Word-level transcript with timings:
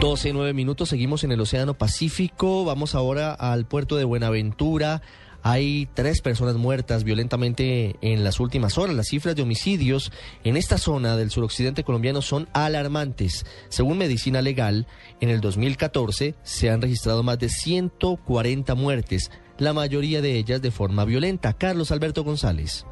12, 0.00 0.32
9 0.32 0.54
minutos, 0.54 0.88
seguimos 0.88 1.24
en 1.24 1.32
el 1.32 1.42
Océano 1.42 1.74
Pacífico. 1.74 2.64
Vamos 2.64 2.94
ahora 2.94 3.34
al 3.34 3.66
puerto 3.66 3.96
de 3.96 4.04
Buenaventura. 4.04 5.02
Hay 5.42 5.90
tres 5.92 6.22
personas 6.22 6.54
muertas 6.56 7.04
violentamente 7.04 7.96
en 8.00 8.24
las 8.24 8.40
últimas 8.40 8.78
horas. 8.78 8.96
Las 8.96 9.08
cifras 9.08 9.36
de 9.36 9.42
homicidios 9.42 10.10
en 10.42 10.56
esta 10.56 10.78
zona 10.78 11.18
del 11.18 11.30
suroccidente 11.30 11.84
colombiano 11.84 12.22
son 12.22 12.48
alarmantes. 12.54 13.44
Según 13.68 13.98
Medicina 13.98 14.40
Legal, 14.40 14.86
en 15.20 15.28
el 15.28 15.42
2014 15.42 16.34
se 16.42 16.70
han 16.70 16.80
registrado 16.80 17.22
más 17.22 17.38
de 17.38 17.50
140 17.50 18.74
muertes, 18.74 19.30
la 19.58 19.74
mayoría 19.74 20.22
de 20.22 20.36
ellas 20.36 20.62
de 20.62 20.70
forma 20.70 21.04
violenta. 21.04 21.52
Carlos 21.52 21.90
Alberto 21.90 22.24
González. 22.24 22.86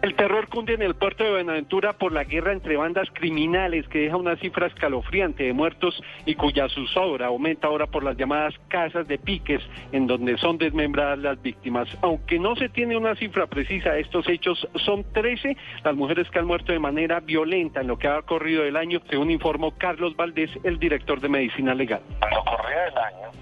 El 0.00 0.14
terror 0.14 0.48
cunde 0.48 0.74
en 0.74 0.82
el 0.82 0.94
puerto 0.94 1.24
de 1.24 1.30
Buenaventura 1.30 1.92
por 1.92 2.12
la 2.12 2.22
guerra 2.22 2.52
entre 2.52 2.76
bandas 2.76 3.08
criminales 3.12 3.88
que 3.88 4.02
deja 4.02 4.16
una 4.16 4.36
cifra 4.36 4.68
escalofriante 4.68 5.42
de 5.42 5.52
muertos 5.52 6.00
y 6.24 6.36
cuya 6.36 6.68
zozobra 6.68 7.26
aumenta 7.26 7.66
ahora 7.66 7.88
por 7.88 8.04
las 8.04 8.16
llamadas 8.16 8.54
casas 8.68 9.08
de 9.08 9.18
piques 9.18 9.60
en 9.90 10.06
donde 10.06 10.38
son 10.38 10.56
desmembradas 10.56 11.18
las 11.18 11.42
víctimas. 11.42 11.88
Aunque 12.00 12.38
no 12.38 12.54
se 12.54 12.68
tiene 12.68 12.96
una 12.96 13.16
cifra 13.16 13.48
precisa 13.48 13.90
de 13.90 14.02
estos 14.02 14.28
hechos, 14.28 14.68
son 14.84 15.04
13 15.12 15.56
las 15.82 15.96
mujeres 15.96 16.30
que 16.30 16.38
han 16.38 16.46
muerto 16.46 16.70
de 16.70 16.78
manera 16.78 17.18
violenta 17.18 17.80
en 17.80 17.88
lo 17.88 17.98
que 17.98 18.06
ha 18.06 18.22
corrido 18.22 18.62
el 18.62 18.76
año, 18.76 19.00
según 19.10 19.32
informó 19.32 19.72
Carlos 19.78 20.14
Valdés, 20.14 20.50
el 20.62 20.78
director 20.78 21.20
de 21.20 21.28
Medicina 21.28 21.74
Legal. 21.74 22.02
En 22.22 22.30
lo 22.30 22.44
corrido 22.44 22.80
del 22.84 22.98
año 22.98 23.32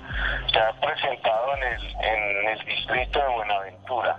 se 0.51 0.59
ha 0.59 0.73
presentado 0.81 1.55
en 1.57 1.63
el, 1.65 1.83
en 2.01 2.49
el 2.49 2.59
distrito 2.65 3.19
de 3.19 3.35
Buenaventura 3.35 4.17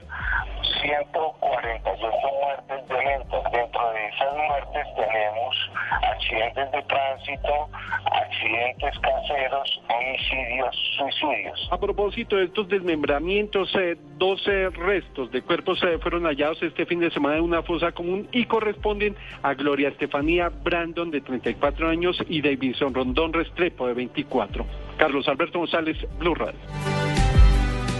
148 1.61 2.27
muertes 2.41 2.87
violentas. 2.87 3.51
Dentro 3.51 3.91
de 3.91 4.07
esas 4.07 4.35
muertes 4.35 4.87
tenemos 4.95 5.71
accidentes 6.13 6.71
de 6.71 6.81
tránsito, 6.83 7.69
accidentes 8.11 8.99
caseros, 8.99 9.81
homicidios, 9.89 10.75
suicidios. 10.97 11.69
A 11.71 11.77
propósito 11.77 12.35
de 12.35 12.45
estos 12.45 12.67
desmembramientos, 12.67 13.73
eh, 13.75 13.97
12 14.17 14.69
restos 14.69 15.31
de 15.31 15.41
cuerpos 15.41 15.81
eh, 15.83 15.97
fueron 15.99 16.23
hallados 16.23 16.61
este 16.61 16.85
fin 16.85 16.99
de 16.99 17.11
semana 17.11 17.37
en 17.37 17.43
una 17.43 17.63
fosa 17.63 17.91
común 17.91 18.27
y 18.31 18.45
corresponden 18.45 19.15
a 19.43 19.53
Gloria 19.53 19.89
Estefanía 19.89 20.49
Brandon, 20.49 21.11
de 21.11 21.21
34 21.21 21.89
años, 21.89 22.17
y 22.27 22.41
Davidson 22.41 22.93
Rondón 22.93 23.33
Restrepo, 23.33 23.87
de 23.87 23.93
24. 23.93 24.65
Carlos 24.97 25.27
Alberto 25.27 25.59
González, 25.59 25.97
Blue 26.17 26.35
Radio. 26.35 26.96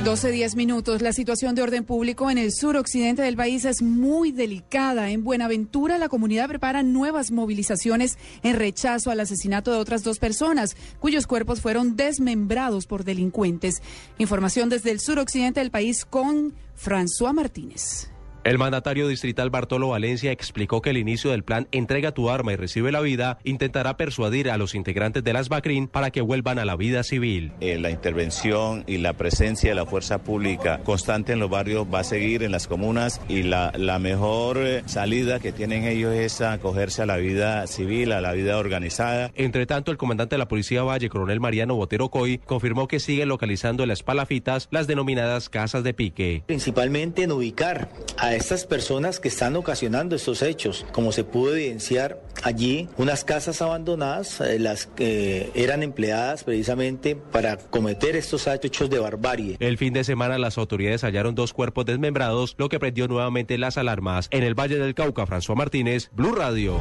12, 0.04 0.32
10 0.32 0.56
minutos. 0.56 1.02
La 1.02 1.14
situación 1.14 1.56
de 1.56 1.62
orden 1.62 1.84
público 1.84 2.30
en 2.30 2.38
el 2.38 2.52
suroccidente 2.52 3.22
del 3.22 3.36
país 3.36 3.66
es 3.66 3.82
muy 3.82 4.32
delicada. 4.32 5.10
En 5.10 5.24
Buenaventura, 5.24 5.98
la 5.98 6.10
comunidad 6.10 6.48
prepara 6.48 6.84
nuevas 6.84 7.32
movilizaciones 7.32 8.18
en 8.44 8.56
rechazo 8.56 9.12
al 9.12 9.20
asesinato 9.20 9.72
de 9.72 9.78
otras 9.78 10.04
dos 10.04 10.20
personas, 10.20 10.76
cuyos 11.00 11.28
cuerpos 11.28 11.62
fueron 11.62 11.96
desmembrados 11.96 12.86
por 12.86 13.04
delincuentes. 13.04 13.82
Información 14.18 14.70
desde 14.70 14.92
el 14.92 15.00
suroccidente 15.00 15.60
del 15.60 15.72
país 15.72 16.06
con 16.06 16.54
François 16.76 17.34
Martínez. 17.34 18.10
El 18.48 18.58
mandatario 18.58 19.10
distrital 19.10 19.50
Bartolo 19.50 19.90
Valencia 19.90 20.32
explicó 20.32 20.82
que 20.82 20.92
el 20.92 20.98
inicio 20.98 21.32
del 21.32 21.44
plan 21.44 21.68
Entrega 21.74 22.14
tu 22.14 22.30
arma 22.30 22.54
y 22.54 22.56
recibe 22.56 22.94
la 22.94 23.02
vida 23.02 23.40
intentará 23.44 23.98
persuadir 23.98 24.50
a 24.50 24.58
los 24.58 24.74
integrantes 24.74 25.22
de 25.22 25.34
las 25.34 25.50
BACRIN 25.50 25.90
para 25.90 26.12
que 26.12 26.22
vuelvan 26.22 26.58
a 26.58 26.64
la 26.64 26.78
vida 26.78 27.04
civil. 27.04 27.52
Eh, 27.60 27.78
la 27.78 27.92
intervención 27.92 28.86
y 28.88 29.00
la 29.00 29.12
presencia 29.12 29.72
de 29.72 29.76
la 29.76 29.86
fuerza 29.86 30.20
pública 30.20 30.80
constante 30.86 31.34
en 31.34 31.40
los 31.40 31.50
barrios 31.50 31.88
va 31.94 32.00
a 32.00 32.04
seguir 32.06 32.42
en 32.42 32.54
las 32.54 32.70
comunas 32.70 33.20
y 33.28 33.44
la, 33.44 33.74
la 33.76 34.00
mejor 34.00 34.60
eh, 34.60 34.82
salida 34.86 35.42
que 35.42 35.52
tienen 35.52 35.84
ellos 35.84 36.14
es 36.14 36.40
acogerse 36.40 37.02
a 37.02 37.06
la 37.06 37.18
vida 37.18 37.68
civil, 37.68 38.14
a 38.14 38.22
la 38.22 38.32
vida 38.32 38.60
organizada. 38.60 39.30
Entre 39.36 39.66
tanto, 39.66 39.92
el 39.92 39.98
comandante 39.98 40.36
de 40.36 40.40
la 40.40 40.48
Policía 40.48 40.84
Valle, 40.84 41.10
coronel 41.10 41.42
Mariano 41.42 41.76
Botero 41.76 42.08
Coy, 42.08 42.38
confirmó 42.38 42.88
que 42.88 43.02
sigue 43.02 43.26
localizando 43.26 43.84
en 43.84 43.90
las 43.90 44.04
palafitas 44.04 44.70
las 44.72 44.88
denominadas 44.88 45.50
casas 45.50 45.84
de 45.84 45.94
pique. 45.94 46.44
Principalmente 46.48 47.24
en 47.24 47.34
ubicar 47.34 47.90
a 48.18 48.37
estas 48.38 48.66
personas 48.66 49.20
que 49.20 49.28
están 49.28 49.56
ocasionando 49.56 50.16
estos 50.16 50.42
hechos. 50.42 50.86
Como 50.92 51.12
se 51.12 51.24
pudo 51.24 51.56
evidenciar 51.56 52.22
allí, 52.44 52.88
unas 52.98 53.24
casas 53.24 53.62
abandonadas, 53.62 54.40
eh, 54.42 54.60
las 54.60 54.86
que 54.86 55.52
eran 55.56 55.84
empleadas 55.84 56.44
precisamente 56.44 57.16
para 57.16 57.58
cometer 57.58 58.16
estos 58.16 58.48
hechos 58.48 58.90
de 58.90 59.00
barbarie. 59.00 59.58
El 59.60 59.78
fin 59.78 59.94
de 59.94 60.04
semana 60.04 60.38
las 60.38 60.58
autoridades 60.58 61.04
hallaron 61.04 61.36
dos 61.36 61.52
cuerpos 61.54 61.86
desmembrados, 61.86 62.56
lo 62.58 62.70
que 62.70 62.80
prendió 62.80 63.08
nuevamente 63.08 63.58
las 63.58 63.78
alarmas. 63.78 64.28
En 64.32 64.44
el 64.44 64.56
Valle 64.56 64.78
del 64.78 64.96
Cauca, 64.96 65.26
François 65.26 65.56
Martínez, 65.56 66.10
Blue 66.14 66.34
Radio. 66.34 66.80